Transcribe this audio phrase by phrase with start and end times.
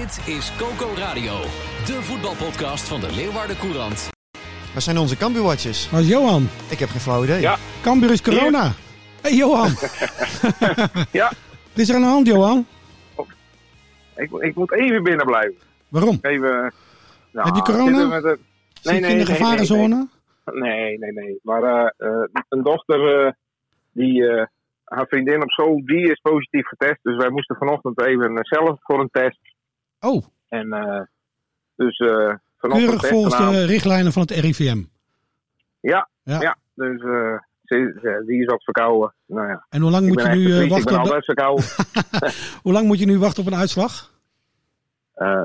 [0.00, 1.32] Dit is Coco Radio,
[1.86, 4.10] de voetbalpodcast van de Leeuwarden Courant.
[4.72, 5.90] Waar zijn onze Cambuur-watches?
[5.90, 6.42] Waar is Johan?
[6.70, 7.40] Ik heb geen flauw idee.
[7.40, 7.56] Ja.
[7.82, 8.72] Cambuur is corona.
[9.22, 9.68] hey, Johan.
[11.20, 11.28] Ja,
[11.70, 12.66] Wat is er aan de hand, Johan?
[14.16, 15.54] ik, ik moet even binnen blijven.
[15.88, 16.18] Waarom?
[16.22, 16.72] Even,
[17.32, 18.06] nou, Heb je corona?
[18.08, 18.38] met
[18.82, 20.08] je in de gevarenzone?
[20.44, 21.38] Nee, nee, nee.
[21.42, 23.32] Maar eh, eh, een dochter, eh,
[23.92, 24.46] die, eh,
[24.84, 26.98] haar vriendin op school, die is positief getest.
[27.02, 29.38] Dus wij moesten vanochtend even eh, zelf voor een test.
[30.04, 31.00] Oh, En eh,
[31.76, 34.82] dus eh vanochtend keurig volgens de richtlijnen van het RIVM.
[35.80, 36.40] Ja, Ja.
[36.40, 36.56] ja.
[36.74, 37.38] dus eh,
[38.26, 39.14] die is wat verkouden.
[39.26, 41.64] Nou ja, En hoe lang moet je nu vries, ik wachten ben op altijd verkouden.
[42.62, 44.12] Hoe lang moet je nu wachten op een uitslag?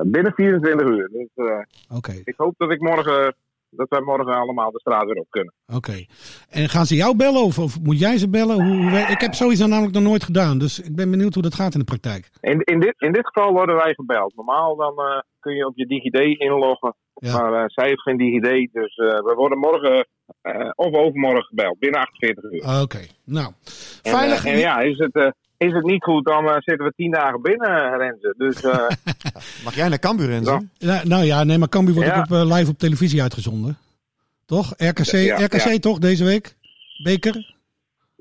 [0.02, 1.08] Binnen 24 uur.
[1.12, 3.34] Dus Oké, ik hoop dat ik morgen,
[3.70, 5.54] dat wij morgen allemaal de straat weer op kunnen.
[5.74, 6.04] oké.
[6.48, 8.64] En gaan ze jou bellen of, of moet jij ze bellen?
[8.64, 11.54] Hoe, hoe, ik heb sowieso namelijk nog nooit gedaan, dus ik ben benieuwd hoe dat
[11.54, 12.30] gaat in de praktijk.
[12.40, 14.36] In, in, dit, in dit geval worden wij gebeld.
[14.36, 16.94] Normaal dan eh, kun je op je DigiD inloggen.
[17.14, 17.40] Ja.
[17.40, 18.72] Maar eh, zij heeft geen DigiD.
[18.72, 20.06] Dus eh, we worden morgen
[20.74, 21.78] of overmorgen gebeld.
[21.78, 22.80] Binnen 48 uur.
[22.82, 23.52] Oké, nou.
[24.02, 24.44] En, Veilig.
[24.44, 25.34] en ja, is het,
[25.66, 28.34] is het niet goed, dan eh, zitten we 10 dagen binnen, Renze.
[28.36, 28.88] Dus eh,
[29.64, 30.50] Mag jij naar Cambuur, Renze?
[30.50, 30.60] Ja.
[30.94, 32.18] Ja, nou ja, nee, maar Cambuur wordt Ja.
[32.18, 33.76] ook op, eh, live op televisie uitgezonden.
[34.46, 34.72] Toch?
[34.76, 35.78] RKC, Ja, RKC ja.
[35.78, 36.56] toch deze week?
[37.02, 37.54] Beker?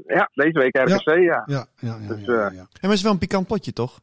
[0.08, 1.18] ja, deze week RKC, ja.
[1.22, 2.08] Ja, Ja, ja, ja.
[2.08, 2.58] Dus, ja, ja, eh, ja.
[2.58, 4.00] Ja, maar het is wel een pikant potje, toch?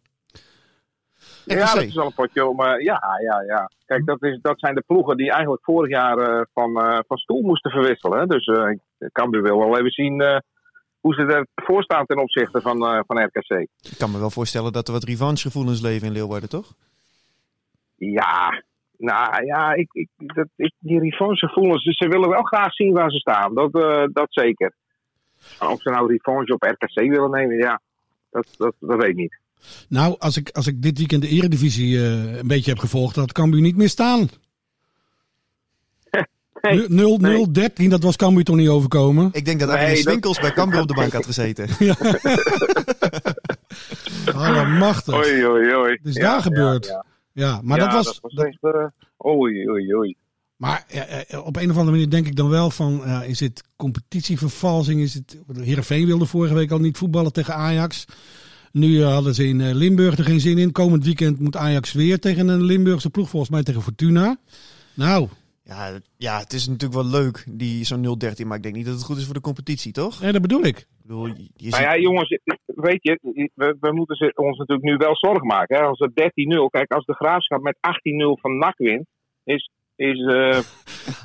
[1.44, 1.80] dat RKC.
[1.82, 2.60] is wel een potje om.
[2.60, 3.70] eh, ja, ja, ja.
[3.86, 7.16] Kijk, dat, is, dat zijn de ploegen die eigenlijk vorig jaar eh, van, eh, van
[7.16, 8.18] stoel moesten verwisselen.
[8.18, 8.26] hè.
[8.26, 10.36] Dus eh Cambuur wil wel even zien eh,
[11.06, 13.50] hoe ze ervoor staan ten opzichte van, eh, van RKC.
[13.82, 16.72] Ik kan me wel voorstellen dat er wat revanchegevoelens leven in Leeuwarden, toch?
[17.96, 18.62] Ja,
[18.96, 23.10] nou ja, ik, ik, dat, ik, die revanchegevoelens, dus ze willen wel graag zien waar
[23.10, 23.54] ze staan.
[23.54, 24.74] Dat, eh, dat zeker.
[25.58, 27.80] Maar of ze nou revanche op RKC willen nemen, ja,
[28.30, 29.38] dat, dat, dat weet ik niet.
[29.88, 33.32] Nou, als ik, als ik dit weekend de Eredivisie eh, een beetje heb gevolgd, dat
[33.32, 34.28] Cambuur niet meer staan.
[36.74, 37.32] Nee, 0 nee.
[37.32, 39.28] 0 13, dat was Cambuur toch niet overkomen?
[39.32, 41.68] Ik denk dat Nee, dat- Winkels bij Cambuur op de bank had gezeten.
[44.34, 45.14] Allemachtig.
[45.14, 45.98] Oei, oei, oei.
[46.02, 46.86] Dus Ja, daar ja, gebeurd.
[46.86, 47.04] ja.
[47.32, 48.04] Ja, maar Ja, dat was.
[48.20, 50.16] Dat was echt, eh, oei, oei, oei.
[50.56, 51.00] Maar eh,
[51.30, 55.00] eh, op een of andere manier denk ik dan wel van, ja, is het competitievervalsing?
[55.00, 58.04] Is het, Heerenveen wilde vorige week al niet voetballen tegen Ajax.
[58.72, 60.72] Nu eh, hadden ze in eh, Limburg er geen zin in.
[60.72, 64.36] Komend weekend moet Ajax weer tegen een Limburgse ploeg, volgens mij tegen Fortuna.
[64.94, 65.28] Nou,
[65.68, 68.02] Ja, ja, het is natuurlijk wel leuk, die zo'n
[68.42, 70.22] 0-13, maar ik denk niet dat het goed is voor de competitie, toch?
[70.22, 70.78] eh, dat bedoel ik.
[70.78, 73.18] Ik bedoel, je Nou ja, jongens, weet je,
[73.54, 75.76] we, we moeten ze- ons natuurlijk nu wel zorgen maken.
[75.76, 75.82] Hè?
[75.82, 79.06] Als het 13-0, kijk, als de graafschap met 18-0 van NAC wint,
[79.44, 80.58] is, is eh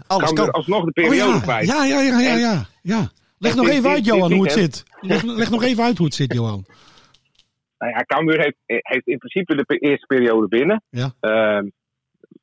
[0.08, 0.52] alles kan.
[0.52, 1.68] alsnog de Oh periode ja, kwijt.
[1.68, 3.10] ja, ja, ja, ja, ja, ja.
[3.38, 4.84] Leg nog dit- even uit, Johan, dit hoe het zit.
[5.02, 6.66] Leg, leg nog even uit hoe het zit, Johan.
[7.78, 10.84] Nou ja, Cambuur heeft, heeft in principe de eerste periode binnen.
[10.90, 11.14] Ja.
[11.20, 11.68] Ehm,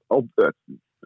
[0.06, 0.54] op, de-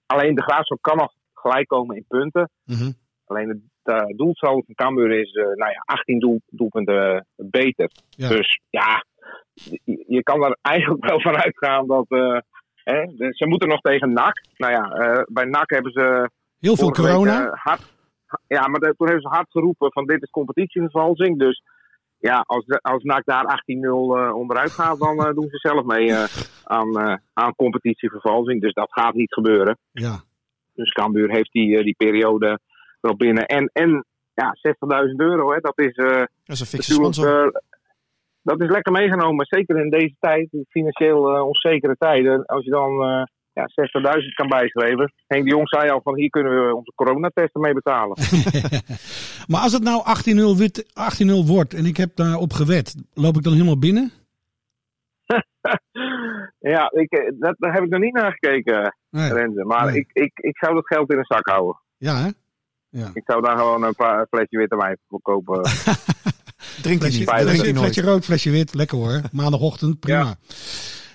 [0.07, 2.51] alleen de graafschap kan nog gelijk komen in punten.
[2.65, 2.91] Mhm.
[3.27, 7.91] Alleen het uh, doelsaldo van Cambuur is eh, nou ja, 18 doel, doelpunten beter.
[8.09, 8.29] Ja.
[8.29, 9.05] Dus ja,
[9.55, 12.05] je, je kan er eigenlijk wel van uitgaan dat...
[12.09, 12.39] eh,
[12.85, 14.33] hè, ze moeten nog tegen NAC.
[14.57, 16.31] Nou ja, eh, bij NAC hebben ze...
[16.59, 17.47] Heel veel week, corona.
[17.47, 17.83] eh, hard,
[18.47, 21.39] ja, maar toen hebben ze hard geroepen van dit is competitievervalsing.
[21.39, 21.63] Dus
[22.19, 25.85] ja, als, de- als NAC daar 18-0 eh, onderuit gaat, dan eh, doen ze zelf
[25.85, 26.25] mee eh,
[26.65, 28.61] aan, eh, aan competitievervalsing.
[28.61, 29.79] Dus dat gaat niet gebeuren.
[29.93, 30.21] Ja.
[30.75, 32.59] Dus Cambuur heeft die, eh, die periode
[33.01, 33.47] wel binnen.
[33.47, 37.63] En, en ja, 60.000 euro, hè, dat is eh, Dat is een fikse natuurlijk sponsor.
[38.43, 39.47] dat is lekker meegenomen.
[39.49, 42.45] Zeker in deze tijd, die financieel onzekere tijden.
[42.47, 42.93] Als je dan
[43.55, 43.69] ja,
[44.21, 45.13] 60.000 kan bijschrijven.
[45.27, 48.17] Henk de Jong zei al van hier kunnen we onze coronatesten mee betalen.
[49.49, 50.03] Maar als het nou
[50.57, 50.85] 18-0 wit-
[51.45, 54.11] 18-0 wordt en ik heb daarop gewet, loop ik dan helemaal binnen?
[56.71, 59.33] ja, ik, eh, dat, daar heb ik nog niet naar gekeken, Nee.
[59.33, 59.65] Renze.
[59.65, 59.97] Maar Nee.
[59.97, 61.81] ik, ik, ik zou dat geld in een zak houden.
[61.97, 62.29] Ja, hè?
[62.89, 63.11] Ja.
[63.15, 65.63] Ik zou daar gewoon een paar flesje witte wijn voor kopen.
[66.83, 67.79] Drinkt hij Flesje, niet, hij flesje, nooit.
[67.79, 68.75] flesje rood, flesje wit.
[68.75, 69.21] Lekker hoor.
[69.33, 70.37] Maandagochtend, prima.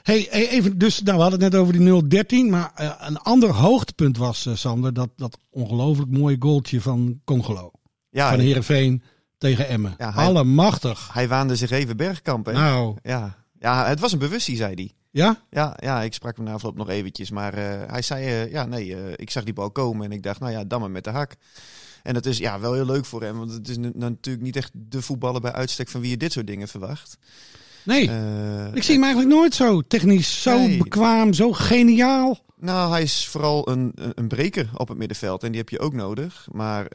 [0.04, 2.50] Hey, hey, even, dus, nou, we hadden het net over die 013.
[2.50, 7.72] Maar eh, een ander hoogtepunt was, eh, Sander, dat, dat ongelooflijk mooie goaltje van Congolo.
[8.10, 9.04] Ja, van Heerenveen
[9.38, 9.96] tegen Emmen.
[9.98, 11.14] Ja, hij- Allemachtig.
[11.14, 12.52] hij waande zich even bergkamp, hè?
[12.54, 14.92] Nou, Ja, Ja, het was een bewustie, zei hij.
[15.18, 15.42] Ja?
[15.50, 17.32] Ja, ja, ik sprak hem na afloop nog eventjes.
[17.32, 20.24] Maar eh, hij zei, eh, ja, nee, eh, ik zag die bal komen en ik
[20.24, 21.36] dacht, nou ja, maar met de hak.
[22.04, 24.72] En dat is ja, wel heel leuk voor hem, want het is natuurlijk niet echt
[24.74, 27.18] de voetballer bij uitstek van wie je dit soort dingen verwacht.
[27.84, 28.02] Nee.
[28.74, 30.78] Ik zie hem eigenlijk nooit zo technisch, zo Nee.
[30.78, 32.46] bekwaam, zo geniaal.
[32.60, 35.94] Nou, hij is vooral een, een, breker op het middenveld en die heb je ook
[35.94, 36.48] nodig.
[36.52, 36.88] Maar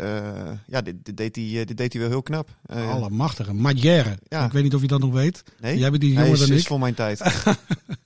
[0.66, 2.48] ja, dit, dit, deed hij, dit deed hij wel heel knap.
[2.66, 3.54] Eh, Allemachtige.
[3.54, 4.18] Magère.
[4.28, 4.44] Ja.
[4.44, 5.42] Ik weet niet of je dat nog weet.
[5.60, 6.68] nee, Jij bent die hij jonger is, dan is ik.
[6.68, 7.20] voor mijn tijd.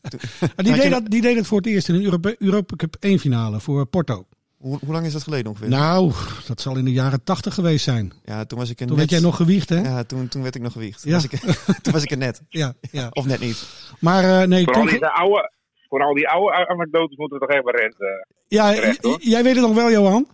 [0.56, 3.18] Die, deed dat, die deed het voor het eerst in een Europa, Europa Cup 1
[3.18, 4.26] finale voor Porto.
[4.56, 5.68] hoe, hoe lang is dat geleden ongeveer?
[5.68, 6.12] Nou,
[6.46, 8.12] dat zal in de jaren 80 geweest zijn.
[8.24, 9.10] ja, toen was ik er Toen net...
[9.10, 9.76] werd jij nog gewiegd, hè?
[9.76, 11.02] Ja, Ja, toen, toen werd ik nog gewicht.
[11.04, 11.12] Ja.
[11.12, 11.30] Was ik,
[11.82, 12.42] toen was ik er net.
[12.48, 12.74] ja.
[13.10, 13.66] Of net niet.
[14.00, 15.50] Maar eh, nee, Vooral toen, die, de oude,
[15.88, 18.26] vooral die oude anekdotes moeten we toch even redden.
[18.48, 19.18] ja, terecht, j- hoor.
[19.20, 20.26] jij weet het nog wel, Johan?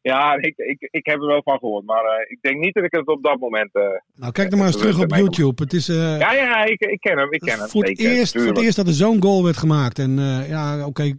[0.00, 1.84] Ja, ik, ik, ik heb er wel van gehoord.
[1.84, 3.74] Maar eh, ik denk niet dat ik het op dat moment...
[3.74, 3.82] eh,
[4.14, 5.62] Nou, kijk dan maar eens terug op YouTube.
[5.62, 7.32] Het is eh, ja, ja, ik, ik ken hem.
[7.32, 7.68] Ik ken hem.
[7.68, 8.64] voor, het zeker, eerst, voor het tuurlijk.
[8.64, 9.98] eerst dat er zo'n goal werd gemaakt.
[9.98, 11.12] En eh, ja, oké,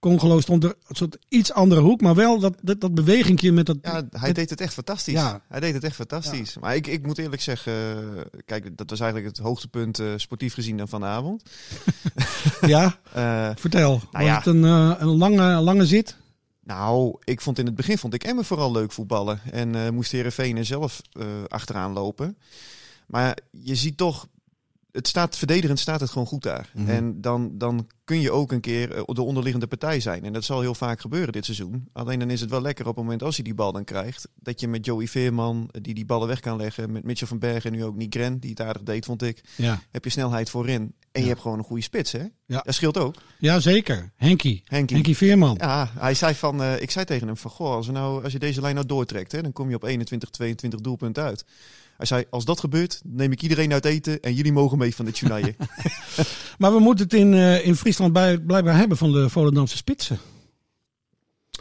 [0.00, 3.66] Congolo stond er een soort iets andere hoek, maar wel dat, dat, dat bewegingje met
[3.66, 3.76] dat...
[3.82, 5.14] Ja, hij met- deed het echt fantastisch.
[5.14, 5.42] Ja.
[5.48, 6.58] Hij deed het echt fantastisch.
[6.58, 7.74] Maar ik, ik moet eerlijk zeggen,
[8.44, 11.42] kijk, dat was eigenlijk het hoogtepunt eh, sportief gezien dan van de avond.
[12.66, 12.94] Ja,
[13.58, 13.92] vertel.
[13.92, 14.36] Was Nou ja.
[14.36, 16.16] het een, een lange, lange zit?
[16.64, 19.40] Nou, ik vond in het begin vond ik Emmen vooral leuk voetballen.
[19.50, 22.38] En eh moest Heerenveen er zelf eh, achteraan lopen.
[23.06, 24.26] Maar je ziet toch,
[24.92, 26.70] het staat, verdedigend staat het gewoon goed daar.
[26.74, 26.88] Mhm.
[26.88, 30.24] En dan, dan kun je ook een keer eh, de onderliggende partij zijn.
[30.24, 31.88] En dat zal heel vaak gebeuren dit seizoen.
[31.92, 34.28] Alleen dan is het wel lekker op het moment als hij die bal dan krijgt.
[34.34, 36.92] Dat je met Joey Veerman, die die ballen weg kan leggen.
[36.92, 39.44] Met Mitchell van Bergen en nu ook Nigren, die het aardig deed, vond ik.
[39.56, 39.82] Ja.
[39.90, 40.94] Heb je snelheid voorin.
[41.14, 41.26] En Ja.
[41.26, 42.22] je hebt gewoon een goede spits, hè?
[42.46, 42.60] Ja.
[42.64, 43.14] Dat scheelt ook.
[43.38, 44.12] ja, zeker.
[44.16, 44.62] Henkie.
[44.64, 44.96] Henkie.
[44.96, 45.56] Henkie Veerman.
[45.60, 48.32] Ja, hij zei van, eh, ik zei tegen hem van, goh, als, we nou, als
[48.32, 51.44] je deze lijn nou doortrekt, hè, dan kom je op 21, 22 doelpunten uit.
[51.96, 55.04] Hij zei, als dat gebeurt, neem ik iedereen uit eten en jullie mogen mee van
[55.04, 55.54] de Tjunaje.
[56.58, 60.18] Maar we moeten het in, eh, in Friesland bij, blijkbaar hebben van de Volendamse spitsen.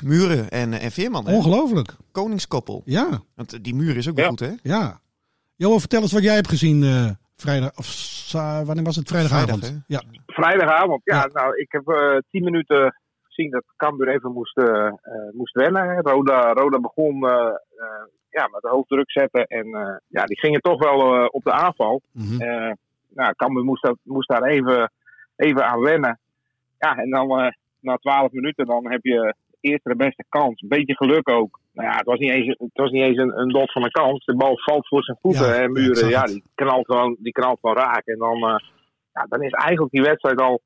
[0.02, 1.36] Muren en, en Veerman, hè?
[1.36, 1.96] Ongelooflijk.
[2.12, 2.82] koningskoppel.
[2.86, 4.30] Ja, Want eh, die muur is ook wel Ja.
[4.30, 4.52] goed, hè?
[4.64, 5.02] ja.
[5.56, 7.78] Johan, vertel eens wat jij hebt gezien eh, vrijdag.
[7.78, 8.32] Of
[8.66, 9.08] wanneer was het?
[9.08, 9.60] Vrijdagavond.
[9.66, 10.02] Vrijdag, ja.
[10.26, 11.30] Vrijdagavond, ja, Ja.
[11.34, 14.94] nou, ik heb eh, tien minuten gezien dat Cambuur even moest, eh, eh,
[15.34, 15.90] moest wennen.
[15.90, 16.02] hè.
[16.02, 17.36] Roda, Roda begon eh,
[17.78, 21.44] eh, ja, met de hoofddruk zetten en eh, ja, die gingen toch wel eh, op
[21.44, 22.02] de aanval.
[22.40, 22.72] Eh
[23.16, 24.92] nou, Cambuur moest, dat, moest daar even,
[25.36, 26.20] even aan wennen.
[26.80, 30.62] Ja, en dan eh, na twaalf minuten dan heb je eerst de beste kans.
[30.62, 31.60] Een beetje geluk ook.
[31.74, 33.92] Nou ja, het was niet eens, het was niet eens een, een dot van een
[33.92, 34.26] kans.
[34.26, 37.60] De bal valt voor zijn voeten Ja, en Muren, ja, die knalt gewoon, die knalt
[37.62, 38.06] gewoon raak.
[38.06, 38.56] En dan, eh,
[39.14, 40.62] ja, dan is eigenlijk die wedstrijd al...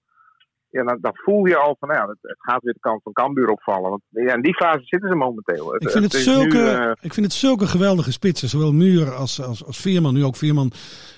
[0.69, 3.04] Ja, dan, dan voel je al van, nou ja, het, het gaat weer de kant
[3.04, 3.90] van Cambuur opvallen.
[3.90, 5.75] Want ja, in die fase zitten ze momenteel.
[5.75, 8.50] Ik vind het, zulke, nu, eh, ik vind het zulke geweldige spitsen.
[8.50, 10.14] Zowel Muur als, als, als Veerman.
[10.14, 10.72] Nu ook Veerman.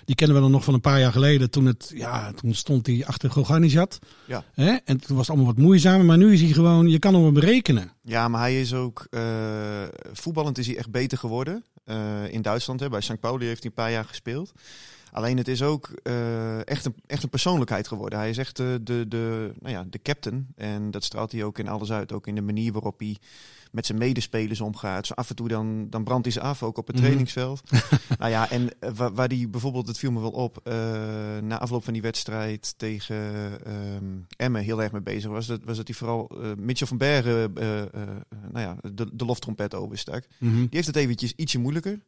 [0.05, 1.51] Die kennen we dan nog van een paar jaar geleden.
[1.51, 3.99] Toen, het, ja, toen stond hij achter Goganizat.
[4.25, 4.43] Ja.
[4.53, 4.71] Hè?
[4.85, 6.05] En toen was het allemaal wat moeizamer.
[6.05, 6.87] Maar nu is hij gewoon...
[6.87, 7.91] Je kan hem berekenen.
[8.01, 9.07] Ja, maar hij is ook...
[9.09, 9.21] eh,
[10.13, 11.63] voetballend is hij echt beter geworden.
[11.85, 13.19] Eh, in Duitsland, hè, bij St.
[13.19, 14.51] Pauli heeft hij een paar jaar gespeeld.
[15.11, 18.19] Alleen het is ook eh, echt, een, echt een persoonlijkheid geworden.
[18.19, 20.47] Hij is echt de, de, de, nou ja, de captain.
[20.55, 22.11] En dat straalt hij ook in alles uit.
[22.11, 23.17] Ook in de manier waarop hij
[23.71, 25.07] met zijn medespelers omgaat.
[25.07, 27.03] Zo af en toe dan, dan brandt hij ze af, ook op het Mhm.
[27.05, 27.61] trainingsveld.
[28.19, 30.73] nou ja, en eh, waar, waar die bijvoorbeeld, het viel me wel op, eh,
[31.41, 33.17] na afloop van die wedstrijd tegen
[33.65, 34.05] ehm
[34.37, 35.45] Emmen heel erg mee bezig was.
[35.47, 37.53] Dat, was dat hij vooral eh, Mitchell van Bergen,
[38.51, 40.23] nou ja, de, de loftrompet overstak.
[40.39, 41.99] Die heeft het eventjes ietsje moeilijker.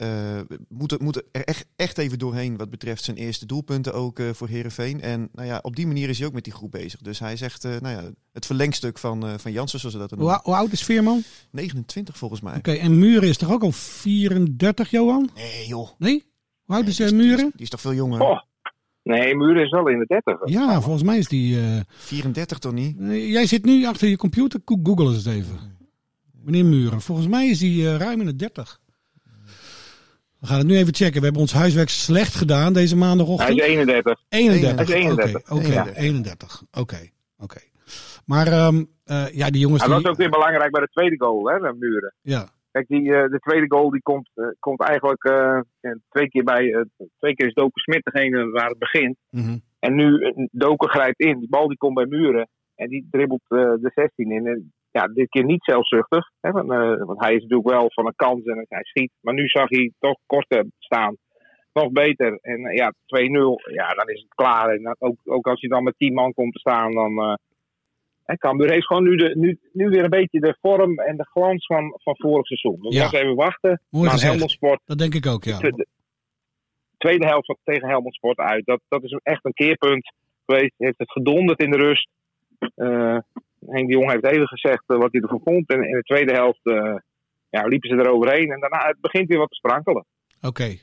[0.00, 4.18] Eh moet, er- moet er echt, echt even doorheen wat betreft zijn eerste doelpunten ook
[4.18, 5.00] eh, voor Herenveen.
[5.00, 7.00] En nou ja, op die manier is hij ook met die groep bezig.
[7.00, 10.00] Dus hij is echt eh, nou ja, het verlengstuk van, eh van Jansen, zoals ze
[10.00, 10.40] dat Hoe, noemen.
[10.42, 11.16] hoe oud is Veerman?
[11.18, 12.60] Oké, 29 volgens mij.
[12.60, 15.30] en Muren is toch ook al 34, Johan?
[15.34, 15.88] Nee joh.
[15.98, 16.24] Nee?
[16.64, 17.46] Hoe oud is Nee, die, is, die, Muren?
[17.46, 18.20] is, die is toch veel jonger?
[18.20, 18.40] Oh.
[19.02, 20.38] Nee, Muren is wel in de 30.
[20.44, 21.60] Ja, volgens mij is die...
[21.60, 22.96] eh, 34 toch niet?
[23.08, 24.60] jij zit nu achter je computer.
[24.64, 25.58] Go- Google eens even.
[26.44, 27.00] Meneer Muren.
[27.00, 28.79] Volgens mij is die eh, ruim in de 30.
[30.40, 31.18] We gaan het nu even checken.
[31.18, 33.58] We hebben ons huiswerk slecht gedaan deze Hij maandagochtend.
[33.58, 34.20] is 31.
[34.28, 34.76] 31.
[34.76, 35.50] Hij is 31.
[35.50, 35.86] Oké, oké, Ja.
[35.94, 36.62] 31.
[36.72, 37.60] Oké, oké.
[38.26, 40.02] Maar ehm, eh, ja, die jongens Hij die...
[40.02, 42.14] was ook weer belangrijk bij de tweede goal, hè, met Muren.
[42.20, 45.22] Ja, Kijk, die, eh, de tweede goal die komt, eh, komt eigenlijk
[46.08, 46.86] twee keer bij.
[47.18, 49.16] twee keer is Doken Smit degene waar het begint.
[49.30, 49.56] mhm.
[49.78, 51.38] En nu Doken grijpt in.
[51.38, 52.48] Die bal die komt bij Muren.
[52.74, 54.46] En die dribbelt de 16 in.
[54.46, 56.30] En ja, dit keer niet zelfzuchtig.
[56.40, 59.12] Hè, want, eh, want hij is natuurlijk wel van een kans en hij schiet.
[59.20, 61.16] Maar nu zag hij toch korter staan.
[61.72, 62.38] Nog beter.
[62.42, 63.72] En eh, ja, 2-0.
[63.72, 64.68] Ja, dan is het klaar.
[64.68, 67.18] En dan ook, ook als je dan met 10 man komt te staan, dan.
[67.18, 67.34] eh
[68.24, 71.24] hè, Cambuur heeft gewoon nu, de, nu, nu weer een beetje de vorm en de
[71.30, 72.80] glans van, van vorig seizoen.
[72.80, 73.10] Dus Ja.
[73.20, 73.82] even wachten.
[73.90, 74.20] Mooi maar.
[74.20, 75.58] Helmond Sport dat denk ik ook, ja.
[75.58, 75.86] de,
[76.98, 78.66] tweede helft van- tegen Helmond Sport uit.
[78.66, 80.12] Dat, dat is echt een keerpunt
[80.46, 80.74] geweest.
[80.76, 82.08] Heeft het gedonderd in de rust.
[82.74, 83.18] Eh,
[83.66, 85.68] Henk de Jong heeft even gezegd eh, wat hij ervan vond.
[85.68, 86.94] En in de tweede helft eh,
[87.50, 88.50] ja, liepen ze eroverheen.
[88.50, 90.04] En daarna het begint weer wat te sprankelen.
[90.40, 90.76] Oké.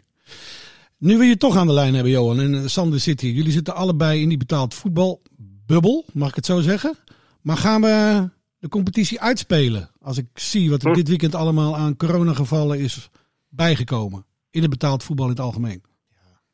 [0.98, 3.34] Nu we je toch aan de lijn hebben, Johan, en eh, Sander zit hier.
[3.34, 6.96] Jullie zitten allebei in die betaald voetbalbubbel, mag ik het zo zeggen?
[7.42, 8.30] Maar gaan we
[8.60, 9.90] de competitie uitspelen?
[10.02, 10.96] Als ik zie wat er Hm.
[10.96, 13.10] dit weekend allemaal aan coronagevallen is
[13.50, 14.26] bijgekomen.
[14.52, 15.82] In het betaald voetbal in het algemeen.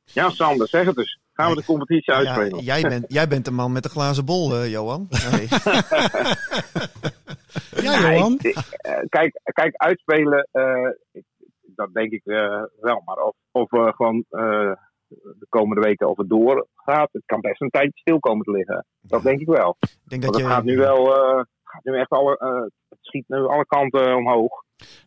[0.05, 1.19] Ja, Sander, zeg het dus.
[1.33, 2.63] Gaan we de competitie Ja, uitspelen?
[2.63, 5.07] jij, bent, jij bent de man met de glazen bol, eh, Johan.
[5.31, 5.47] Nee.
[5.49, 5.57] Ja,
[7.91, 8.33] Ja, Johan.
[8.33, 10.89] ik- ik- eh, kijk, kijk, uitspelen, eh,
[11.61, 12.21] dat denk ik
[12.79, 13.01] wel.
[13.05, 14.71] Maar of, of we gewoon eh,
[15.07, 18.85] de komende weken of het doorgaat, het kan best een tijdje stil komen te liggen.
[19.01, 19.77] Dat denk ik wel.
[19.79, 22.63] Ik denk Want dat het je, gaat nu wel, eh, gaat nu echt alle, eh,
[23.05, 24.51] schiet nu alle kanten omhoog.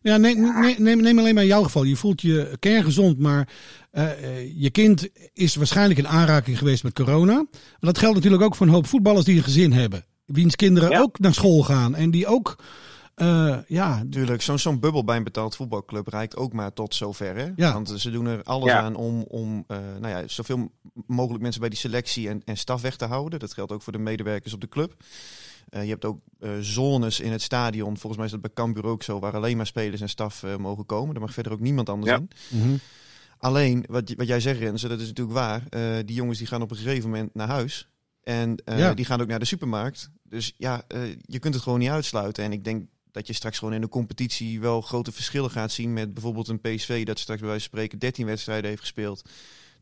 [0.01, 1.83] Ja, neem, neem, alleen maar jouw geval.
[1.83, 3.49] Je voelt je kerngezond, maar
[3.91, 7.33] eh, eh, je kind is waarschijnlijk in aanraking geweest met corona.
[7.33, 10.05] Maar dat geldt natuurlijk ook voor een hoop voetballers die een gezin hebben.
[10.25, 10.99] Wiens kinderen Ja.
[11.01, 12.55] ook naar school gaan en die ook,
[13.15, 17.35] eh, ja, Natuurlijk, zo'n zo'n bubbel bij een betaald voetbalclub reikt ook maar tot zover.
[17.35, 17.47] Hè?
[17.55, 17.73] Ja.
[17.73, 18.79] Want ze doen er alles Ja.
[18.81, 20.71] aan om, om eh, nou ja, zoveel
[21.07, 23.39] mogelijk mensen bij die selectie en, en staf weg te houden.
[23.39, 24.93] Dat geldt ook voor de medewerkers op de club.
[25.69, 27.97] Eh, je hebt ook eh, zones in het stadion.
[27.97, 30.55] Volgens mij is dat bij Cambuur ook zo, waar alleen maar spelers en staf eh,
[30.55, 31.13] mogen komen.
[31.13, 32.17] Daar mag verder ook niemand anders Ja.
[32.17, 32.29] in.
[32.59, 32.75] Mhm.
[33.39, 35.63] Alleen, wat, wat jij zegt Renze, dat is natuurlijk waar.
[35.69, 37.87] Eh, die jongens die gaan op een gegeven moment naar huis.
[38.23, 38.93] En eh, Ja.
[38.93, 40.09] die gaan ook naar de supermarkt.
[40.23, 42.43] Dus ja, eh, je kunt het gewoon niet uitsluiten.
[42.43, 45.93] En ik denk dat je straks gewoon in de competitie wel grote verschillen gaat zien
[45.93, 49.29] met bijvoorbeeld een PSV dat straks bij wijze van spreken 13 wedstrijden heeft gespeeld.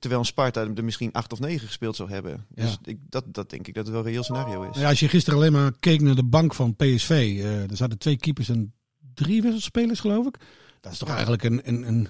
[0.05, 2.45] Terwijl een Sparta er misschien 8 of 9 gespeeld zou hebben.
[2.49, 2.77] Dus Ja.
[2.83, 4.77] ik, dat, dat denk ik dat het wel een reëel scenario is.
[4.79, 7.97] Ja, als je gisteren alleen maar keek naar de bank van PSV, eh, er zaten
[7.97, 8.73] twee keepers en
[9.13, 10.37] drie wisselspelers, geloof ik.
[10.81, 12.07] Dat is toch eigenlijk een, een, een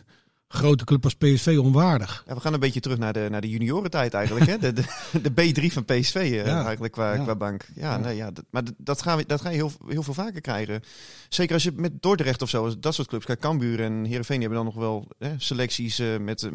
[0.48, 2.24] grote club als PSV onwaardig.
[2.28, 4.46] Ja, we gaan een beetje terug naar de, naar de juniorentijd eigenlijk.
[4.46, 4.58] Hè?
[4.58, 4.84] De, de,
[5.32, 6.64] de B3 van PSV eh, Ja.
[6.64, 7.24] eigenlijk qua, Ja.
[7.24, 7.66] qua bank.
[7.76, 7.98] Ja.
[7.98, 10.82] Nee, ja dat, maar dat- gaan we, dat ga je heel, heel veel vaker krijgen.
[11.30, 13.26] Zeker als je met Dordrecht of zo, dat soort clubs.
[13.26, 16.52] Kijk, Cambuur en Heerenveen die hebben dan nog wel hè, selecties eh, met eh,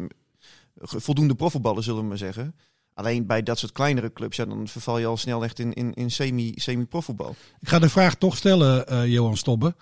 [0.75, 2.55] voldoende profvoetballen, zullen we maar zeggen.
[2.93, 5.93] Alleen bij dat soort kleinere clubs, ja, dan verval je al snel echt in, in,
[5.93, 7.35] in semi, semi-profvoetbal.
[7.59, 9.75] Ik ga de vraag toch stellen, eh, Johan Stobbe.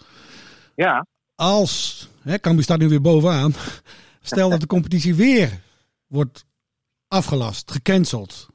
[0.76, 1.06] Ja,
[1.36, 3.54] Als, hè, Cambuur staat nu weer bovenaan.
[4.22, 5.62] Stel dat de competitie weer
[6.08, 6.46] wordt
[7.08, 8.48] afgelast, gecanceld.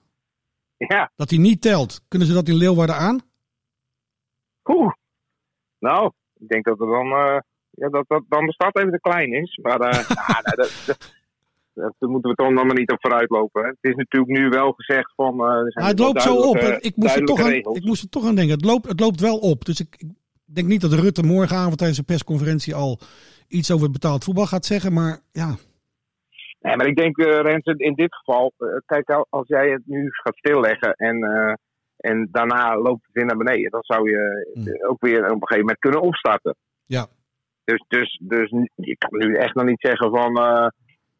[0.76, 1.12] ja.
[1.16, 2.00] Dat hij niet telt.
[2.08, 3.20] Kunnen ze dat in Leeuwarden aan?
[4.64, 4.92] Oeh.
[5.78, 7.38] Nou, ik denk dat er dan, eh,
[7.70, 9.58] ja, dat, dat dan de stad even te klein is.
[9.62, 9.92] Maar nou,
[10.42, 11.12] dat, dat-
[11.74, 13.62] daar moeten we toch nog maar niet op vooruit lopen.
[13.62, 13.68] Hè.
[13.68, 15.40] Het is natuurlijk nu wel gezegd van...
[15.40, 16.56] eh, er zijn het loopt zo op.
[16.56, 18.54] Ik moest, er toch aan, ik moest er toch aan denken.
[18.54, 19.64] Het loopt, het loopt wel op.
[19.64, 22.98] Dus ik, ik denk niet dat Rutte morgenavond tijdens een persconferentie al
[23.48, 24.92] iets over betaald voetbal gaat zeggen.
[24.92, 25.54] Maar ja,
[26.60, 30.08] Nee, maar ik denk, Renze, in dit geval, eh, kijk, al- als jij het nu
[30.10, 31.16] gaat stilleggen en,
[31.96, 35.46] en daarna loopt het weer naar beneden, dan zou je eh, ook weer op een
[35.46, 36.54] gegeven moment kunnen opstarten.
[36.86, 37.06] Ja.
[37.64, 40.36] Dus, dus, dus je kan nu echt nog niet zeggen van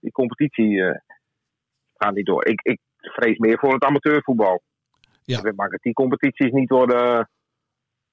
[0.05, 0.99] die competitie eh,
[1.95, 2.47] gaat niet door.
[2.47, 4.63] Ik, ik vrees meer voor het amateurvoetbal.
[5.23, 5.41] Ja.
[5.41, 7.31] Dat die competities niet worden.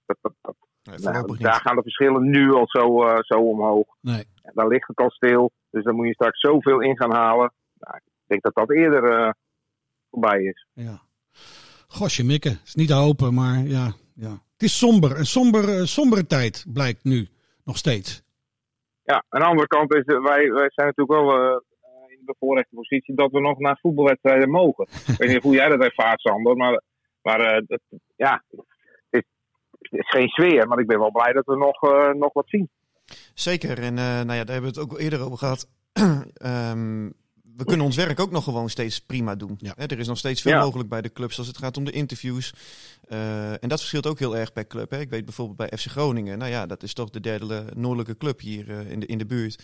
[0.05, 3.85] Dat, dat, dat, Nee, nou, daar gaan de verschillen nu al zo, eh, zo omhoog.
[3.99, 4.25] nee.
[4.41, 5.51] En dan ligt het al stil.
[5.69, 7.53] Dus dan moet je straks zoveel in gaan halen.
[7.79, 9.31] Nou, ik denk dat dat eerder eh,
[10.09, 10.67] voorbij is.
[10.73, 11.01] Ja.
[11.87, 12.59] Gosje mikken.
[12.63, 13.93] Is niet te hopen, maar ja.
[14.15, 14.31] ja.
[14.31, 15.17] Het is somber.
[15.17, 17.27] Een somber, eh, sombere tijd blijkt nu.
[17.63, 18.23] Nog steeds.
[19.03, 21.57] Ja, aan de andere kant is eh, wij, wij zijn natuurlijk wel eh,
[22.25, 24.87] bevoorrechte positie dat we nog naar voetbalwedstrijden mogen.
[25.07, 26.55] ik weet niet hoe jij dat ervaart, Sander.
[26.55, 26.81] Maar,
[27.21, 27.81] maar eh, het,
[28.15, 28.63] ja, het
[29.09, 29.23] is,
[29.79, 30.67] het is geen sfeer.
[30.67, 32.69] Maar ik ben wel blij dat we nog, eh, nog wat zien.
[33.33, 33.79] Zeker.
[33.79, 35.69] En eh, nou ja, daar hebben we het ook al eerder over gehad.
[36.33, 37.09] Ehm,
[37.57, 39.55] we kunnen ons werk ook nog gewoon steeds prima doen.
[39.57, 39.73] Ja.
[39.75, 40.63] Hè, er is nog steeds veel Ja.
[40.63, 42.53] mogelijk bij de clubs als het gaat om de interviews.
[43.07, 44.91] Eh, en dat verschilt ook heel erg per club.
[44.91, 44.99] Hè.
[44.99, 46.37] Ik weet bijvoorbeeld bij FC Groningen.
[46.37, 49.17] Nou ja, dat is toch de derde eh, noordelijke club hier eh, in, de, in
[49.17, 49.63] de buurt.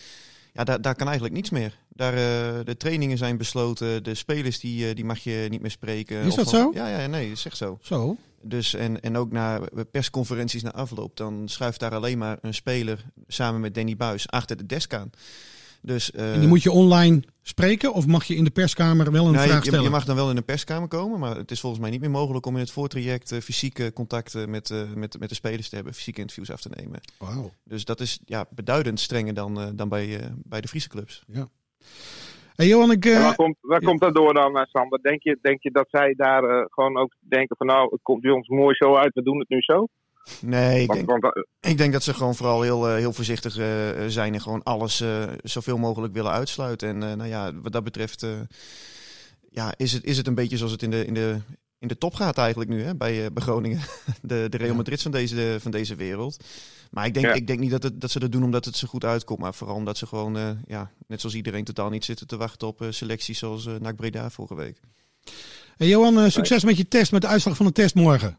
[0.58, 1.78] Ja, daar, daar kan eigenlijk niets meer.
[1.88, 4.04] Daar, eh, de trainingen zijn besloten.
[4.04, 6.16] De spelers die, eh, die mag je niet meer spreken.
[6.22, 6.70] Is dat van- zo?
[6.74, 7.78] Ja, ja, nee, dat is echt zo.
[7.82, 8.16] Zo.
[8.42, 9.60] Dus en, en ook na
[9.90, 14.56] persconferenties na afloop, dan schuift daar alleen maar een speler samen met Danny Buis achter
[14.56, 15.10] de desk aan.
[15.82, 19.26] Dus, eh, En die moet je online spreken of mag je in de perskamer wel
[19.26, 19.84] een nou, vraag je, stellen?
[19.84, 22.10] je mag dan wel in een perskamer komen, maar het is volgens mij niet meer
[22.10, 25.74] mogelijk om in het voortraject eh, fysieke contacten met, eh, met, met de spelers te
[25.74, 27.00] hebben, fysieke interviews af te nemen.
[27.18, 27.52] Wauw.
[27.64, 31.24] Dus dat is ja, beduidend strenger dan, eh, dan bij, eh, bij de Friese clubs.
[32.58, 33.04] Hey Johan, ik...
[33.04, 33.86] Eh, waar komt, waar ja.
[33.86, 35.02] komt dat door dan, eh, Sander?
[35.02, 38.20] Denk je, denk je dat zij daar eh, gewoon ook denken van nou, het komt
[38.20, 39.86] bij ons mooi zo uit, we doen het nu zo?
[40.40, 43.56] Nee, ik Want, denk, want, ik denk dat ze gewoon vooral heel, eh, heel voorzichtig
[43.58, 43.66] eh,
[44.08, 46.88] zijn en gewoon alles eh, zoveel mogelijk willen uitsluiten.
[46.88, 48.30] En eh, nou ja, wat dat betreft eh,
[49.50, 51.36] ja, is, het, is het een beetje zoals het in de, in de,
[51.78, 53.80] in de top gaat eigenlijk nu hè, bij, eh, bij Groningen.
[54.22, 56.44] De, de Real Madrid van deze, van deze wereld.
[56.90, 57.32] Maar ik denk, Ja.
[57.32, 59.38] ik denk niet dat, het, dat ze dat doen omdat het zo goed uitkomt.
[59.40, 62.68] Maar vooral omdat ze gewoon, eh, ja, net zoals iedereen, totaal niet zitten te wachten
[62.68, 64.80] op selecties zoals eh NAC Breda vorige week.
[65.76, 68.38] Hey, Johan, succes met je test, met de uitslag van de test morgen.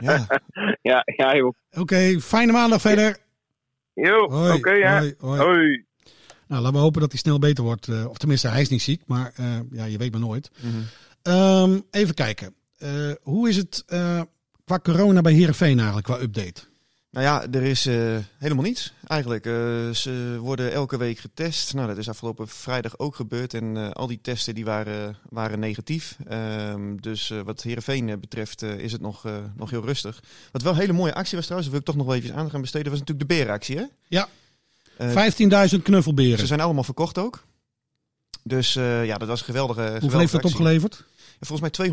[0.00, 0.26] Ja,
[0.90, 1.54] ja, ja, joh.
[1.78, 3.16] Oké, fijne maandag verder.
[3.92, 4.22] Jo,
[4.54, 4.98] oké, ja.
[4.98, 5.40] hoi, hoi.
[5.40, 5.84] Hoi.
[6.46, 7.88] Nou, laten we hopen dat hij snel beter wordt.
[7.88, 10.50] eh, of tenminste, hij is niet ziek, maar eh, ja, je weet maar nooit.
[10.60, 10.76] Mhm.
[11.22, 12.54] Ehm, even kijken.
[12.78, 13.84] Eh, hoe is het
[14.64, 16.60] qua corona bij Heerenveen eigenlijk, qua update?
[17.10, 19.46] Nou ja, er is eh, helemaal niets eigenlijk.
[19.46, 19.52] Eh,
[19.90, 21.74] ze worden elke week getest.
[21.74, 23.54] Nou, dat is afgelopen vrijdag ook gebeurd.
[23.54, 26.16] En eh, al die testen die waren, waren negatief.
[26.28, 29.24] Ehm, dus wat Heerenveen betreft is het nog,
[29.56, 30.22] nog heel rustig.
[30.52, 32.34] Wat wel een hele mooie actie was trouwens, daar wil ik toch nog wel even
[32.40, 33.76] aan gaan besteden, was natuurlijk de berenactie.
[33.76, 33.84] Hè?
[34.08, 34.28] Ja.
[34.96, 35.10] Eh,
[35.72, 36.38] 15.000 knuffelberen.
[36.38, 37.46] ze zijn allemaal verkocht ook.
[38.42, 40.56] Dus ja, dat was een geweldige, Hoeveel geweldige heeft dat actie.
[40.58, 41.04] opgeleverd?
[41.40, 41.88] Volgens mij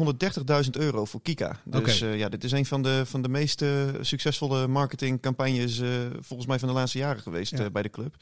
[0.64, 1.60] 230.000 euro voor Kika.
[1.64, 3.64] Dus eh, ja, dit is een van de, van de meest
[4.02, 7.64] succesvolle marketingcampagnes eh, volgens mij van de laatste jaren geweest Ja.
[7.64, 8.16] eh, bij de club.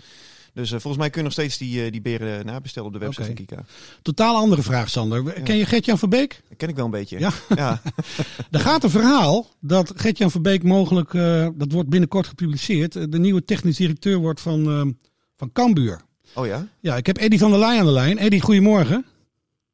[0.54, 3.34] Dus volgens mij kun je nog steeds die, die beren nabestellen op de website van
[3.34, 3.66] Kika.
[4.02, 5.42] Totaal andere vraag, Sander.
[5.42, 6.42] Ken je Gertjan Verbeek?
[6.50, 7.20] Dat ken ik wel een beetje.
[7.20, 7.32] Ja.
[7.56, 7.82] ja.
[8.52, 11.12] Er gaat een verhaal dat Gertjan Verbeek mogelijk,
[11.58, 14.96] dat wordt binnenkort gepubliceerd, de nieuwe technisch directeur wordt van,
[15.38, 16.02] van Cambuur.
[16.34, 16.68] Oh ja?
[16.80, 18.18] Ja, ik heb Eddy van der Leij aan de lijn.
[18.18, 19.06] Eddy, goedemorgen.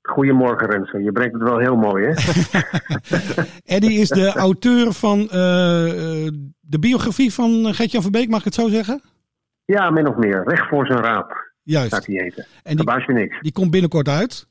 [0.10, 2.14] Goedemorgen Rensen, je brengt het wel heel mooi hè?
[3.76, 8.54] Eddy is de auteur van eh, eh, de biografie van Gertjan Verbeek, mag ik het
[8.54, 9.02] zo zeggen?
[9.66, 10.44] ja, min of meer.
[10.48, 11.92] Recht voor zijn raap gaat Juist.
[12.06, 12.46] hij heten.
[12.64, 13.42] En die, je niks.
[13.42, 14.48] die komt binnenkort uit,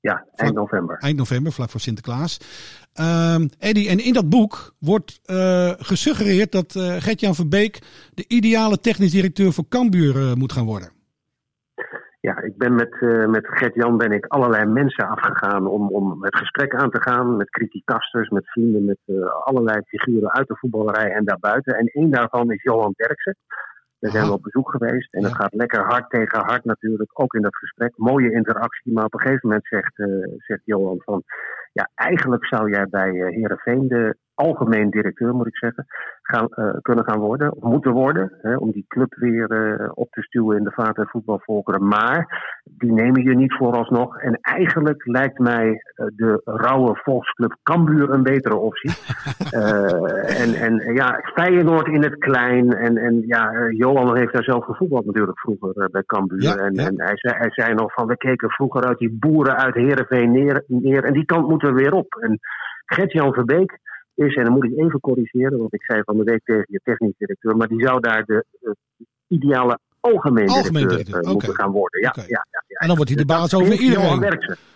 [0.00, 0.96] Ja, eind november.
[0.98, 2.38] eind november, vlak voor Sinterklaas.
[2.92, 7.78] Ehm Eddy, en in dat boek wordt eh, gesuggereerd dat eh Gertjan Verbeek
[8.14, 10.90] de ideale technisch directeur voor Cambuur moet gaan worden.
[12.20, 16.36] Ja, ik ben met, eh, met Gert-Jan ben ik allerlei mensen afgegaan om, om het
[16.36, 17.36] gesprek aan te gaan.
[17.36, 21.74] Met criticasters, met vrienden, met eh, allerlei figuren uit de voetballerij en daarbuiten.
[21.74, 23.36] En één daarvan is Johan Derksen.
[23.98, 25.14] Daar zijn we op bezoek geweest.
[25.14, 27.92] En het gaat lekker hard tegen hard natuurlijk, ook in dat gesprek.
[27.96, 28.92] Mooie interactie.
[28.92, 31.22] Maar op een gegeven moment zegt, eh, zegt Johan van...
[31.72, 35.86] Ja, eigenlijk zou jij bij Heerenveen de algemeen directeur, moet ik zeggen,
[36.22, 37.52] gaan, eh, kunnen gaan worden.
[37.52, 38.32] Of moeten worden.
[38.42, 41.88] Hè, om die club weer eh, op te stuwen in de vaart- en voetbalvolkeren.
[41.88, 44.18] Maar die nemen je niet vooralsnog.
[44.18, 48.94] En eigenlijk lijkt mij eh, de rauwe volksclub Cambuur een betere optie.
[50.26, 52.72] En, en ja, Feyenoord in het klein.
[52.72, 56.42] En, en ja, Johan heeft daar zelf gevoetbald natuurlijk vroeger bij Cambuur.
[56.42, 56.86] Ja, en ja.
[56.86, 60.32] en hij, zei, hij zei nog van, we keken vroeger uit die boeren uit Heerenveen
[60.32, 61.04] neer, neer.
[61.04, 62.14] En die kant moeten we weer op.
[62.20, 62.38] En
[62.86, 63.78] Gert-Jan Verbeek
[64.16, 66.80] is, en dan moet ik even corrigeren, want ik zei van de week tegen je
[66.84, 68.70] technisch directeur, maar die zou daar de eh,
[69.28, 72.00] ideale algemeen, Algemeen directeur, eh, moeten gaan worden.
[72.00, 72.78] Ja, ja, ja, ja.
[72.78, 74.20] En dan wordt hij de baas over iedereen.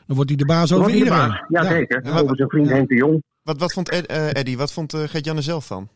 [0.07, 1.45] Dan wordt hij de baas over iedereen.
[1.49, 2.05] Ja, zeker.
[2.05, 2.75] Ja, Over zijn vriend ja.
[2.75, 3.23] Henk de Jong.
[3.43, 5.89] Wat, wat vond Ed, eh, Eddie, wat vond eh Gert-Jan er zelf van?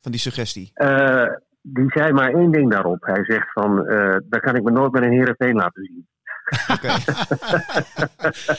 [0.00, 0.70] Van die suggestie?
[0.74, 1.26] Eh,
[1.62, 2.98] die zei maar één ding daarop.
[3.00, 6.06] Hij zegt van, eh daar kan ik me nooit met een Heerenveen laten zien.
[6.72, 6.88] Oké.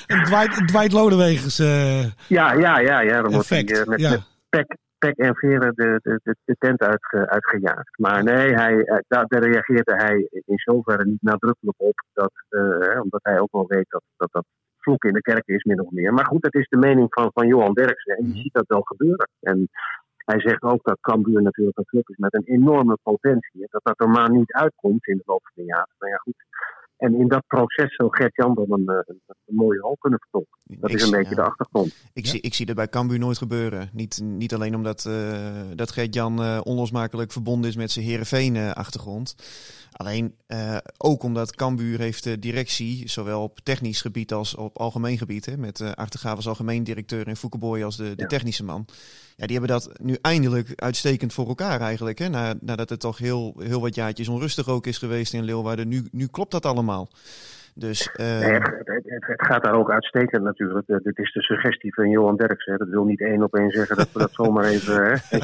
[0.07, 1.59] Een Dwight, Dwight Lodewegers.
[1.59, 3.21] eh, Ja, ja, ja, ja.
[3.21, 4.09] Dan wordt hij met, ja.
[4.09, 4.21] met
[4.55, 7.99] pek, pek en veren de, de, de, tent uitge, uitgejaagd.
[7.99, 12.03] Maar nee, hij, eh, daar, daar reageerde hij in zoverre niet nadrukkelijk op.
[12.13, 14.45] Dat, eh, omdat hij ook wel weet dat dat, dat
[14.77, 16.13] vloek in de kerk is, min of meer.
[16.13, 18.17] Maar goed, dat is de mening van, van Johan Derksen.
[18.17, 19.29] En je ziet dat wel gebeuren.
[19.39, 19.69] En
[20.25, 23.61] hij zegt ook dat Cambuur natuurlijk een club is met een enorme potentie.
[23.61, 25.95] En dat dat er maar niet uitkomt in de loop van de jaren.
[25.99, 26.35] Nou ja, goed.
[27.03, 30.57] En in dat proces zou Gert-Jan dan een, eh, een, een mooie rol kunnen vertolken.
[30.63, 31.41] Dat Ik is een zie- beetje ja.
[31.43, 31.95] de achtergrond.
[32.13, 32.31] Ik, Ja.
[32.31, 33.89] zie, ik zie dat bij Cambuur nooit gebeuren.
[33.93, 35.39] Niet, niet alleen omdat eh,
[35.75, 39.35] dat Gert-Jan eh, onlosmakelijk verbonden is met zijn Heerenveen-achtergrond.
[39.91, 45.17] Alleen eh, ook omdat Cambuur heeft de directie, zowel op technisch gebied als op algemeen
[45.17, 45.45] gebied.
[45.45, 48.27] Hè, met uh, Achtergaaf als algemeen directeur en Foukeboy als de, de Ja.
[48.27, 48.85] technische man.
[49.35, 52.19] Ja, die hebben dat nu eindelijk uitstekend voor elkaar eigenlijk.
[52.19, 55.87] Hè, na, nadat het toch heel, heel wat jaartjes onrustig ook is geweest in Leeuwarden.
[55.87, 56.92] Nu, nu klopt dat allemaal.
[57.75, 60.87] Dus eh, Nee, het, het, gaat daar ook uitstekend natuurlijk.
[60.87, 62.71] Eh, dit is de suggestie van Johan Derksen.
[62.71, 62.77] hè.
[62.77, 65.03] Dat wil niet één op één zeggen dat we dat zomaar even...
[65.03, 65.37] Hè.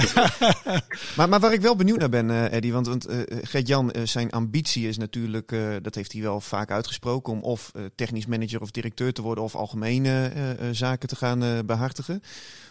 [1.17, 4.31] Maar, maar waar ik wel benieuwd naar ben, eh Eddie, want, want eh, Gert-Jan, zijn
[4.31, 9.13] ambitie is natuurlijk, dat heeft hij wel vaak uitgesproken, om of technisch manager of directeur
[9.13, 10.31] te worden of algemene
[10.71, 12.21] zaken te gaan eh, behartigen.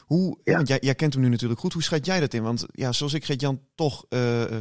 [0.07, 0.55] Hoe, Ja.
[0.55, 2.43] Want jij, jij kent hem nu natuurlijk goed, hoe schat jij dat in?
[2.43, 4.05] Want ja, zoals ik Gert-Jan toch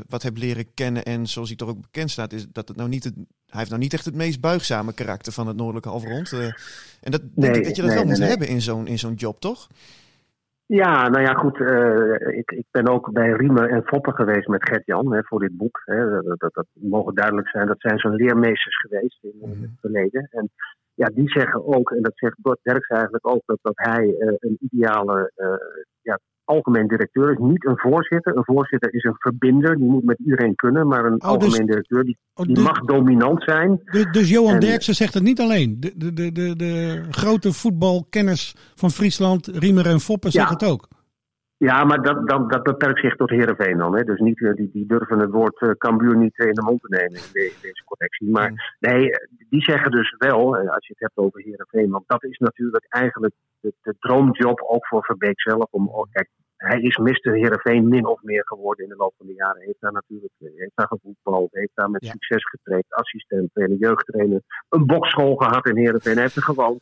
[0.08, 2.89] wat heb leren kennen en zoals hij toch ook bekend staat, is dat het nou
[2.89, 3.15] niet het,
[3.50, 6.32] hij heeft nou niet echt het meest buigzame karakter van het noordelijke halfrond.
[6.34, 6.46] eh.
[7.02, 9.00] en dat denk ik dat je dat nee, wel nee, moet hebben in zo'n in
[9.00, 9.68] zo'n job, toch?
[10.66, 11.60] Ja, nou ja, goed.
[11.60, 15.82] eh, ik, ik ben ook bij Riemer en Foppen geweest met Gert-Jan voor dit boek.
[15.86, 16.10] Hè.
[16.10, 17.68] Dat, dat, dat mogen duidelijk zijn.
[17.68, 20.28] Dat zijn zo'n leermeesters geweest in, het verleden.
[20.32, 20.50] En
[20.94, 24.34] ja, die zeggen ook, en dat zegt Bart Derks eigenlijk ook, dat, dat hij eh,
[24.40, 25.32] een ideale
[26.02, 27.38] ja, algemeen directeur is.
[27.40, 28.38] Niet een voorzitter.
[28.38, 29.78] Een voorzitter is een verbinder.
[29.78, 30.88] Die moet met iedereen kunnen.
[30.88, 33.82] Maar een dus- algemeen directeur, die, Oh, die dus- mag dominant zijn.
[33.86, 35.78] Dus, dus Johan En- Derksen zegt het niet alleen.
[35.80, 40.40] De, de, de, de, de grote voetbalkenners van Friesland, Riemer en Foppen, Ja.
[40.40, 40.88] zeggen het ook.
[41.58, 43.96] Ja, maar dat, dat, dat beperkt zich tot Heerenveen dan.
[43.96, 44.04] Hè?
[44.04, 46.88] Dus niet, eh, die, die durven het woord eh, Cambuur niet in de mond te
[46.89, 48.30] nemen in, de- in deze correctie.
[48.30, 51.89] Maar nee, eh, die zeggen dus wel, eh, als je het hebt over Heerenveen...
[51.89, 55.67] want dat is natuurlijk eigenlijk de, de droomjob ook voor Verbeek zelf.
[55.70, 57.32] Om, oh, kijk, hij is Mr.
[57.34, 59.62] Heerenveen min of meer geworden in de loop van de jaren.
[59.62, 62.12] Heeft daar natuurlijk heeft daar gevoetbald, heeft daar met Ja.
[62.12, 62.86] succes getraind.
[62.89, 66.13] Assistent, trainer, jeugdtrainer, een bokschool gehad in Heerenveen.
[66.13, 66.82] Hij heeft er gewoond.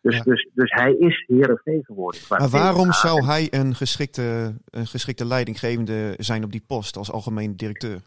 [0.00, 0.22] Dus, Ja.
[0.22, 2.20] dus, dus hij is Heerenveen geworden.
[2.28, 7.56] Maar waarom zou hij een geschikte, een geschikte leidinggevende zijn op die post als algemeen
[7.56, 8.00] directeur?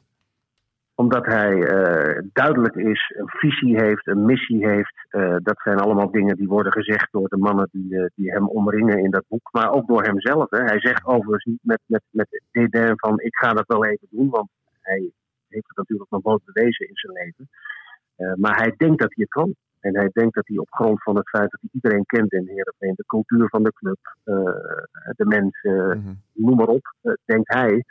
[0.96, 5.08] Omdat hij eh, duidelijk is, een visie heeft, een missie heeft.
[5.10, 8.48] Eh, dat zijn allemaal dingen die worden gezegd door de mannen die, eh, die hem
[8.48, 9.50] omringen in dat boek.
[9.52, 10.50] Maar ook door hemzelf.
[10.50, 10.64] Hè.
[10.64, 14.30] Hij zegt overigens niet met, met, met dédain van ik ga dat wel even doen.
[14.30, 14.50] Want
[14.82, 15.12] hij
[15.48, 17.50] heeft het natuurlijk nog nooit bewezen in zijn leven.
[18.40, 19.56] Maar hij denkt dat hij het kan.
[19.84, 22.48] En hij denkt dat hij op grond van het feit dat hij iedereen kent in
[22.48, 24.36] Heerenveen, de cultuur van de club, eh,
[25.16, 26.14] de mensen, Mhm.
[26.34, 27.84] noem maar op, eh, denkt hij.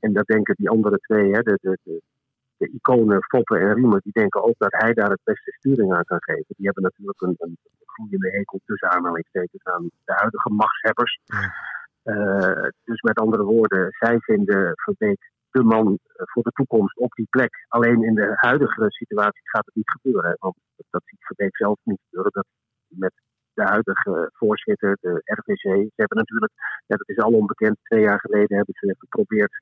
[0.00, 2.02] En dat denken die andere twee, hè, de, de, de,
[2.56, 6.04] de iconen Foppen en Riemer, die denken ook dat hij daar het beste sturing aan
[6.04, 6.54] kan geven.
[6.56, 11.20] Die hebben natuurlijk een, een gloeiende hekel tussen aanhalingstekens aan de huidige machtshebbers.
[11.24, 11.52] Ja.
[12.02, 17.12] Eh, dus met andere woorden, zij vinden Verbeek de man eh, voor de toekomst op
[17.12, 17.66] die plek.
[17.68, 20.36] Alleen in de huidige situatie gaat het niet gebeuren.
[20.38, 20.56] Want
[20.90, 22.32] dat ziet Verbeek zelf niet gebeuren.
[22.32, 22.46] Dat
[22.86, 23.12] met
[23.60, 25.62] de huidige voorzitter, de RVC.
[25.94, 26.52] Ze hebben natuurlijk,
[26.86, 29.52] ja, dat is al onbekend, twee jaar geleden hebben ze geprobeerd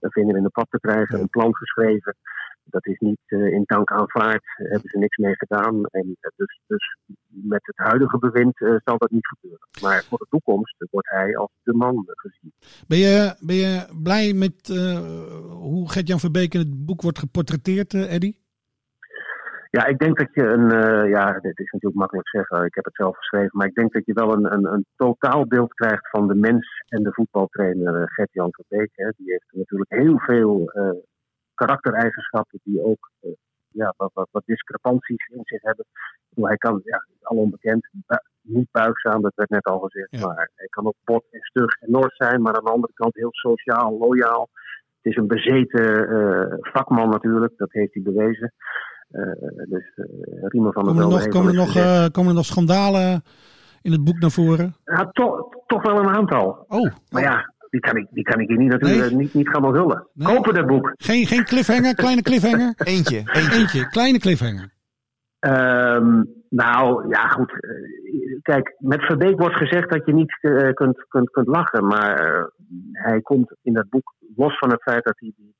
[0.00, 2.14] een vinger in de pap te krijgen, een plan geschreven.
[2.64, 5.84] Dat is niet eh, in dank aanvaard, daar hebben ze niks mee gedaan.
[5.84, 9.68] En eh, dus, dus met het huidige bewind eh, zal dat niet gebeuren.
[9.82, 12.52] Maar voor de toekomst wordt hij als de man eh, gezien.
[12.86, 14.98] Ben je, ben je blij met eh,
[15.50, 18.32] hoe Gert-Jan Verbeek in het boek wordt geportretteerd, eh, Eddy?
[19.76, 20.70] Ja, ik denk dat je een.
[20.70, 22.64] eh, ja, dit is natuurlijk makkelijk zeggen.
[22.64, 23.50] Ik heb het zelf geschreven.
[23.52, 27.02] Maar ik denk dat je wel een, een, een totaalbeeld krijgt van de mens en
[27.02, 28.90] de voetbaltrainer eh, Gert-Jan Verbeek.
[28.94, 29.08] Hè.
[29.16, 30.90] Die heeft natuurlijk heel veel eh,
[31.54, 33.10] karaktereigenschappen die ook
[33.68, 35.84] ja, wat, wat, wat discrepanties in zich hebben.
[36.28, 40.08] Bedoel, Hij kan, ja, al onbekend, bu- niet buigzaam, dat werd net al gezegd.
[40.10, 40.26] Ja.
[40.26, 43.14] Maar hij kan ook bot en stug en noord zijn, maar aan de andere kant
[43.14, 44.48] heel sociaal, loyaal.
[45.02, 48.52] Het is een bezeten vakman natuurlijk, dat heeft hij bewezen.
[49.10, 49.22] Eh,
[49.68, 50.04] dus eh
[50.42, 53.22] Riemer van der Komen er nog, komen er nog, eh, komen er schandalen
[53.82, 54.74] in het boek naar voren?
[54.84, 56.64] Ja, toch, toch wel een aantal.
[56.68, 59.16] Oh, Maar ja, die kan ik, die kan ik hier niet natuurlijk Nee?
[59.16, 60.06] niet, niet gaan onthullen.
[60.12, 60.34] Nee?
[60.34, 60.92] Kopen dat boek.
[60.96, 62.74] geen, geen cliffhanger, kleine cliffhanger?
[62.84, 63.58] Eentje, eentje.
[63.58, 64.72] Eentje, kleine cliffhanger.
[65.38, 67.52] Ehm, nou, ja goed.
[67.52, 68.04] Eh,
[68.42, 71.86] Kijk, met Verbeek wordt gezegd dat je niet eh, kunt, kunt, kunt lachen.
[71.86, 72.44] Maar eh,
[72.92, 75.54] hij komt in dat boek, los van het feit dat hij die,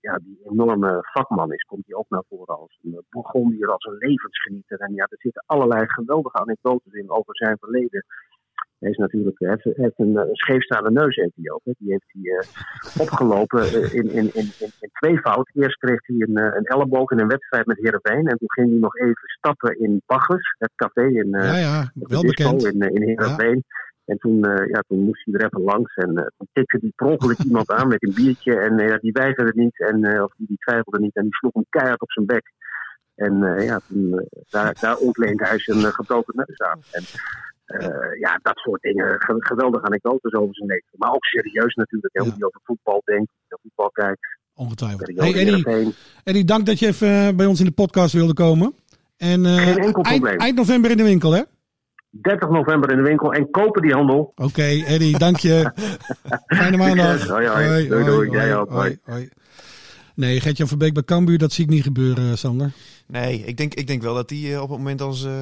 [0.00, 3.96] ja, die enorme vakman is, komt hij ook naar voren als een Bourgondier, als een
[3.98, 4.78] levensgenieter.
[4.78, 8.04] En ja, er zitten allerlei geweldige anekdotes in over zijn verleden.
[8.80, 11.60] Hij is natuurlijk, hij heeft, heeft een, eh, scheefstaande neus heeft hij ook.
[11.64, 11.72] Hè.
[11.78, 15.50] Die heeft hij eh, opgelopen eh, in, in, in, in, tweevoud.
[15.54, 18.26] Eerst kreeg hij een, eh, een elleboog in een wedstrijd met Heerenveen.
[18.26, 21.90] En toen ging hij nog even stappen in Baggers, het café in, eh Ja, ja,
[21.94, 22.64] wel bekend.
[22.64, 23.64] in, eh, in Heerenveen.
[24.04, 25.94] En toen, eh, ja, toen moest hij er even langs.
[25.94, 28.54] En eh, toen tikte hij per ongeluk iemand aan met een biertje.
[28.60, 29.80] En eh, ja, die weigerde niet.
[29.80, 31.16] En, of die, die twijfelde niet.
[31.16, 32.52] En die sloeg hem keihard op zijn bek.
[33.14, 33.34] En
[33.64, 36.80] ja, toen, daar, daar ontleende hij zijn gebroken neus aan.
[36.90, 37.02] En
[38.20, 39.20] ja, dat soort dingen.
[39.20, 40.88] Ge- geweldige anekdotes over zijn leven.
[40.96, 42.14] Maar ook serieus natuurlijk.
[42.16, 42.30] Hè, Ja.
[42.30, 43.32] Hij over voetbal denkt.
[43.48, 44.38] Voetbal kijkt.
[44.54, 45.18] Ongetwijfeld.
[45.64, 45.92] Hey,
[46.24, 48.74] Eddie, dank dat je even bij ons in de podcast wilde komen.
[49.16, 50.38] En Geen enkel eind, probleem.
[50.38, 51.42] eind november in de winkel, hè?
[52.10, 53.32] 30 november in de winkel.
[53.32, 54.32] En kopen die handel.
[54.36, 55.72] Oké, Eddie, dank je.
[56.46, 57.28] Fijne maandag.
[57.28, 57.88] Hoi, hoi.
[57.88, 58.30] Doei, doei.
[58.30, 58.70] Jij ook.
[58.70, 58.98] Hoi.
[59.04, 59.28] hoi.
[60.14, 62.72] Nee, Gertjan Verbeek bij Cambuur, dat zie ik niet gebeuren, Sander.
[63.06, 65.32] Nee, ik denk, ik denk wel dat die eh, op het moment als, eh,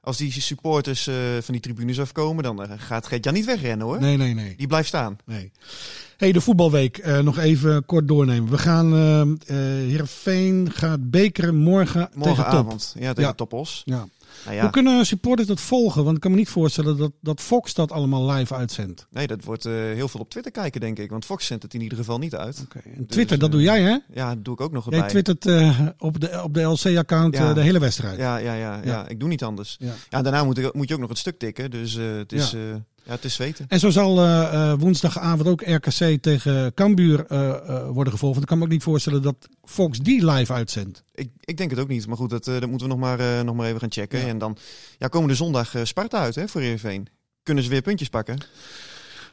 [0.00, 4.00] als die supporters eh, van die tribunes afkomen, dan eh, gaat Gert-Jan niet wegrennen hoor.
[4.00, 4.54] Nee, nee, nee.
[4.56, 5.16] Die blijft staan.
[5.24, 5.52] nee.
[6.16, 6.98] hey, de voetbalweek.
[6.98, 8.50] eh, nog even kort doornemen.
[8.50, 9.28] We gaan, eh eh
[9.88, 12.24] Heerenveen gaat bekeren morgen, tegen Top.
[12.36, 12.94] Morgenavond.
[12.98, 13.32] Ja, tegen Ja.
[13.32, 13.82] Topos.
[13.84, 14.06] Ja.
[14.44, 16.04] Nou ja, Hoe kunnen supporters dat volgen?
[16.04, 19.06] Want ik kan me niet voorstellen dat, dat Fox dat allemaal live uitzendt.
[19.10, 21.10] nee, dat wordt eh, heel veel op Twitter kijken denk ik.
[21.10, 22.60] Want Fox zendt het in ieder geval niet uit.
[22.64, 22.78] Oké.
[22.96, 23.96] En Twitter, dat eh, doe jij hè?
[24.14, 25.08] Ja, dat doe ik ook nog Jij erbij.
[25.10, 27.52] twittert eh, op de, op de LC-account Ja.
[27.54, 28.18] de hele wedstrijd.
[28.18, 29.76] Ja, ja, ja, ja, ik doe niet anders.
[30.10, 30.22] Ja.
[30.22, 31.70] Daarna moet, ik, moet je ook nog het stuk tikken.
[31.70, 32.58] Dus het is, Ja.
[33.04, 33.64] Ja, het is zweten.
[33.68, 38.40] En zo zal eh, eh, woensdagavond ook RKC tegen Cambuur eh, worden gevolgd.
[38.40, 41.04] Ik kan me ook niet voorstellen dat Fox die live uitzendt.
[41.14, 42.06] Ik, ik denk het ook niet.
[42.06, 44.18] Maar goed, dat, dat moeten we nog maar, nog maar even gaan checken.
[44.18, 44.26] Ja.
[44.26, 44.56] En dan
[44.98, 47.08] ja, komende zondag Sparta uit hè, voor Heerenveen.
[47.42, 48.38] Kunnen ze weer puntjes pakken?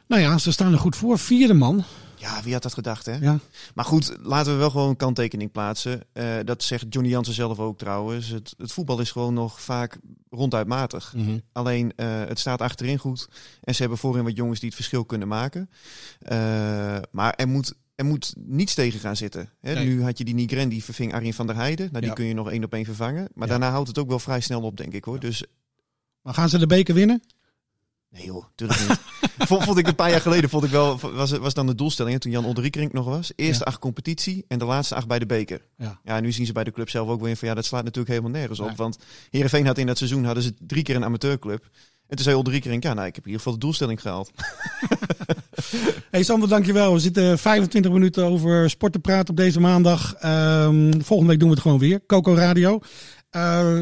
[0.06, 1.18] Nou ja, ze staan er goed voor.
[1.18, 1.84] Vierde man.
[2.20, 3.14] Ja, wie had dat gedacht hè?
[3.14, 3.38] Ja.
[3.74, 6.02] Maar goed, laten we wel gewoon een kanttekening plaatsen.
[6.12, 8.28] Eh, dat zegt Johnny Jansen zelf ook trouwens.
[8.28, 9.98] Het, het voetbal is gewoon nog vaak
[10.30, 11.14] ronduit matig.
[11.52, 13.28] Alleen eh, het staat achterin goed.
[13.62, 15.70] En ze hebben voorin wat jongens die het verschil kunnen maken.
[16.18, 19.50] Eh, maar er moet, er moet niets tegen gaan zitten.
[19.60, 19.74] Hè?
[19.74, 19.86] Nee.
[19.86, 21.86] Nu had je die Nigren, die verving Arjen van der Heijden.
[21.86, 22.14] Nou, die Ja.
[22.14, 23.28] kun je nog één op één vervangen.
[23.34, 23.52] Maar Ja.
[23.52, 25.20] daarna houdt het ook wel vrij snel op, denk ik hoor.
[25.20, 25.44] Dus
[26.22, 27.22] Maar gaan ze de beker winnen?
[28.10, 28.98] Nee joh, natuurlijk niet.
[29.48, 32.20] vond, ik een paar jaar geleden, vond ik wel, was, was dan de doelstelling hè,
[32.20, 33.32] toen Jan Olderiekrink nog was.
[33.36, 33.70] Eerste Ja.
[33.70, 35.60] acht competitie en de laatste acht bij de beker.
[35.76, 36.00] Ja.
[36.04, 37.84] Ja, nu zien ze bij de club zelf ook weer in van ja, dat slaat
[37.84, 38.76] natuurlijk helemaal nergens op.
[38.76, 38.98] Want
[39.30, 41.68] Heerenveen had in dat seizoen hadden ze drie keer een amateurclub.
[42.06, 44.30] En toen zei Olderiekrink, ja nou, ik heb in ieder geval de doelstelling gehaald.
[46.10, 46.92] Hey Sander, dankjewel.
[46.92, 50.14] We zitten 25 minuten over sport te praten op deze maandag.
[50.14, 52.06] Ehm, volgende week doen we het gewoon weer.
[52.06, 52.80] Coco Radio.
[53.30, 53.80] Eh,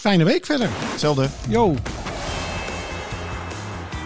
[0.00, 0.68] fijne week verder.
[0.70, 1.28] Hetzelfde.
[1.48, 1.74] Yo.